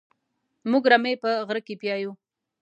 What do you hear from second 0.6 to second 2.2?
موږ رمې په غره کې پيايو.